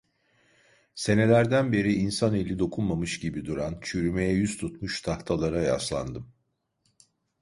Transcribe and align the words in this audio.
Senelerden 0.95 1.71
beri 1.71 1.93
insan 1.93 2.35
eli 2.35 2.59
dokunmamış 2.59 3.19
gibi 3.19 3.45
duran, 3.45 3.79
çürümeye 3.81 4.33
yüz 4.33 4.57
tutmuş 4.57 5.01
tahtalara 5.01 5.61
yaslandım. 5.61 6.33